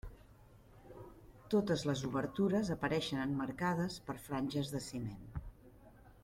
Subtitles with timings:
[1.53, 5.33] Totes les obertures apareixen emmarcades per franges de ciment.